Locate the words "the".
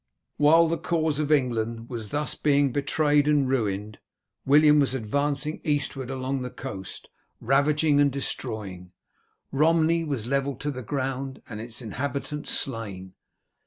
0.67-0.79, 6.41-6.49, 10.71-10.81